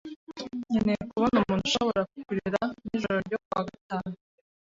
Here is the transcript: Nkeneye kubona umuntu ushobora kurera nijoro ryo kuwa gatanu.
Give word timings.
Nkeneye 0.69 1.01
kubona 1.11 1.35
umuntu 1.37 1.63
ushobora 1.69 2.01
kurera 2.25 2.61
nijoro 2.85 3.17
ryo 3.27 3.37
kuwa 3.45 3.61
gatanu. 3.69 4.11